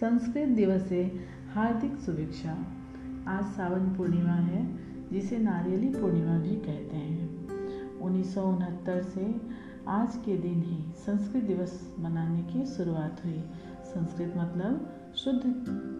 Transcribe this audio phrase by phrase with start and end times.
[0.00, 1.24] संस्कृत दिवस से
[1.54, 2.66] हार्दिक शुभेच्छा।
[3.28, 4.78] आज सावन पूर्णिमा है,
[5.12, 7.48] जिसे नारियली पूर्णिमा भी कहते हैं।
[7.98, 9.40] उन्नीस सौ उनहत्तर से
[9.88, 13.42] आज के दिन ही संस्कृत दिवस मनाने की शुरुआत हुई।
[13.84, 15.40] संस्कृत मतलब शुद्ध,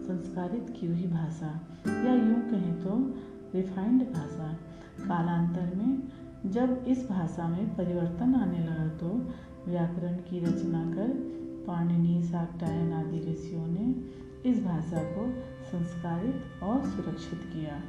[0.07, 3.13] संस्कारित की हुई भाषा, या यूँ कहें तो
[3.57, 4.53] रिफाइंड भाषा।
[5.07, 6.03] कालांतर में
[6.45, 9.33] जब इस भाषा में परिवर्तन आने लगा तो
[9.67, 13.95] व्याकरण की रचना कर पाणिनि साक्टायन आदि ऋषियों ने
[14.49, 15.31] इस भाषा को
[15.65, 17.83] संस्कारित और सुरक्षित किया,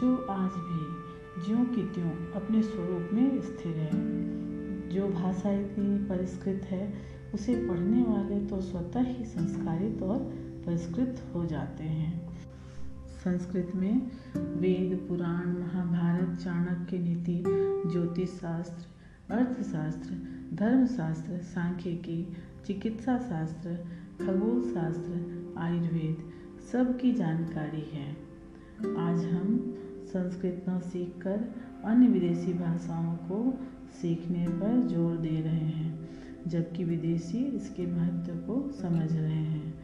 [0.00, 1.08] जो आज भी
[1.46, 3.90] ज्यों की त्यों अपने स्वरूप में स्थिर है।
[4.88, 6.94] जो भाषा इतनी परिष्कृत है,
[7.34, 10.18] उसे पढ़ने वाले तो स्वतः ही संस्कारित और
[10.66, 12.38] परिष्कृत हो जाते हैं।
[13.06, 17.44] संस्कृत में वेद, पुराण, महाभारत, चाणक्य नीति
[17.90, 18.97] ज्योतिष शास्त्र
[19.30, 20.14] अर्थशास्त्र,
[20.56, 22.22] धर्मशास्त्र, सांख्यिकी
[22.66, 23.74] चिकित्सा शास्त्र
[24.20, 26.22] खगोल शास्त्र आयुर्वेद
[26.72, 28.08] सब की जानकारी है।
[29.00, 29.74] आज हम
[30.12, 31.44] संस्कृत न सीखकर
[31.84, 33.40] अन्य विदेशी भाषाओं को
[34.00, 36.08] सीखने पर ज़ोर दे रहे हैं,
[36.46, 39.74] जबकि विदेशी इसके महत्व को समझ रहे हैं।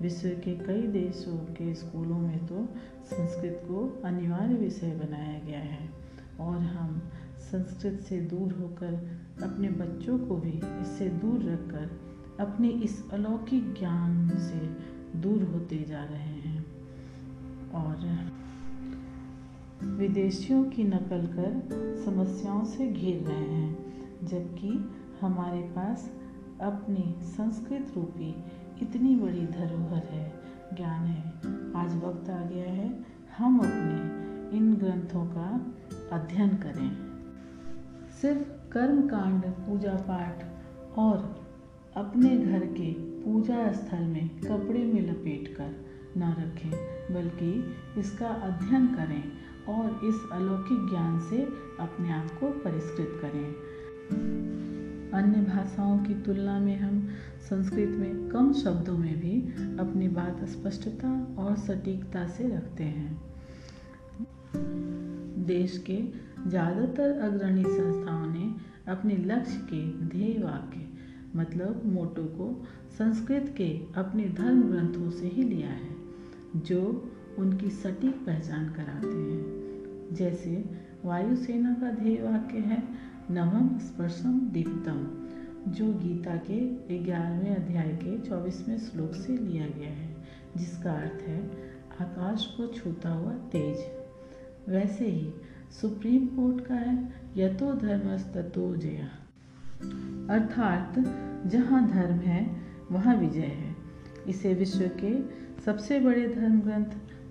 [0.00, 2.66] विश्व के कई देशों के स्कूलों में तो
[3.06, 5.88] संस्कृत को अनिवार्य विषय बनाया गया है,
[6.40, 7.00] और हम
[7.54, 12.00] संस्कृत से दूर होकर अपने बच्चों को भी इससे दूर रखकर
[12.40, 14.76] अपने इस अलौकिक ज्ञान से
[15.18, 16.66] दूर होते जा रहे हैं।
[17.70, 18.30] और
[19.82, 21.68] विदेशियों की नकल कर
[22.04, 23.78] समस्याओं से घेर रहे हैं,
[24.24, 26.12] जबकि हमारे पास
[26.60, 28.44] अपनी संस्कृत रूपी
[28.82, 30.40] इतनी बड़ी धरोहर है,
[30.76, 31.28] ज्ञान है।
[31.76, 33.04] आज वक्त आ गया है
[33.38, 34.24] हम अपने
[34.56, 35.74] इन ग्रंथों का
[36.12, 37.13] अध्ययन करें।
[38.20, 40.44] सिर्फ़ कर्म कांड पूजा पाठ
[40.98, 41.44] और
[41.96, 45.70] अपने घर के पूजा स्थल में कपड़े में लपेट कर
[46.16, 46.70] न रखें,
[47.14, 49.22] बल्कि इसका अध्ययन करें
[49.68, 51.42] और इस अलौकिक ज्ञान से
[51.80, 53.54] अपने आप को परिष्कृत करें।
[55.10, 57.08] अन्य भाषाओं की तुलना में हम
[57.40, 59.40] संस्कृत में कम शब्दों में भी
[59.78, 63.20] अपनी बात स्पष्टता और सटीकता से रखते हैं।
[65.46, 65.96] देश के
[66.46, 68.54] ज़्यादातर अग्रणी संस्थाओं ने
[68.88, 70.80] अपने लक्ष्य के ध्येय वाक्य
[71.36, 72.64] मतलब मोटो को
[72.98, 75.96] संस्कृत के अपने धर्म ग्रंथों से ही लिया है,
[76.56, 79.64] जो उनकी सटीक पहचान कराते हैं।
[80.12, 80.64] जैसे,
[81.04, 82.82] वायुसेना का ध्येय वाक्य है,
[83.30, 85.24] नवम स्पर्शम दीप्तम,
[85.72, 86.60] जो गीता के
[87.04, 90.16] ग्यारहवें अध्याय के चौबीसवें श्लोक से लिया गया है,
[90.56, 91.50] जिसका अर्थ है,
[92.00, 93.78] आकाश को छूता हुआ तेज।
[94.68, 95.32] वैसे ही
[95.70, 99.06] सुप्रीम कोर्ट का है यथो धर्मस्ततो जया।
[100.34, 100.94] अर्थात,
[101.46, 102.56] जहाँ धर्म है,
[102.92, 103.76] वहाँ विजय है।
[104.28, 105.20] इसे विश्व के
[105.62, 106.86] सबसे बड़े धर्म ग्रंथ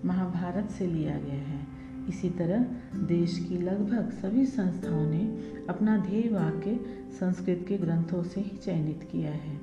[0.06, 1.68] महाभारत से लिया गया है।
[2.10, 2.66] इसी तरह,
[3.00, 5.38] देश की लगभग सभी संस्थाओं ने
[5.70, 6.80] अपना ध्येय वाक्य
[7.20, 9.58] संस्कृत के ग्रंथों से ही चयनित किया है।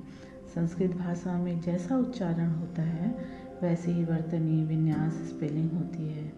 [0.54, 3.18] संस्कृत भाषा में जैसा उच्चारण होता है,
[3.62, 6.32] वैसे ही वर्तनी विन्यास स्पेलिंग होती है।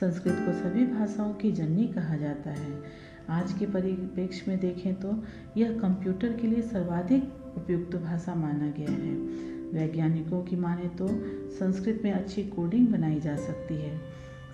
[0.00, 2.82] संस्कृत को सभी भाषाओं की जननी कहा जाता है।
[3.30, 5.14] आज के परिप्रेक्ष्य में देखें तो
[5.56, 9.14] यह कंप्यूटर के लिए सर्वाधिक उपयुक्त भाषा माना गया है।
[9.72, 11.08] वैज्ञानिकों की माने तो
[11.54, 13.96] संस्कृत में अच्छी कोडिंग बनाई जा सकती है।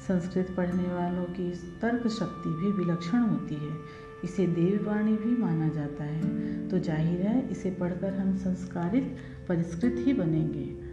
[0.08, 1.50] संस्कृत पढ़ने वालों की
[1.82, 3.76] तर्क शक्ति भी विलक्षण होती है।
[4.24, 9.16] इसे देववाणी भी माना जाता है। तो ज़ाहिर है, इसे पढ़कर हम संस्कारित,
[9.48, 10.91] परिष्कृत ही बनेंगे।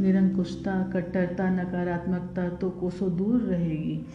[0.00, 4.06] निरंकुशता, कट्टरता, नकारात्मकता तो कोसों दूर रहेगी।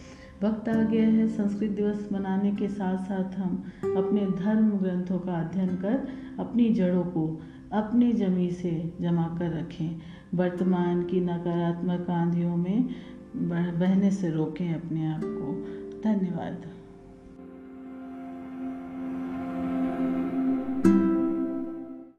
[0.42, 5.32] वक्त आ गया है संस्कृत दिवस मनाने के साथ साथ हम अपने धर्म ग्रंथों का
[5.32, 6.08] अध्ययन कर
[6.38, 7.40] अपनी जड़ों को
[7.72, 10.00] अपनी जमी से जमा कर रखें।
[10.34, 12.88] वर्तमान की नकारात्मक आंधियों में
[13.78, 15.52] बहने से रोकें अपने आप को।
[16.02, 16.79] धन्यवाद।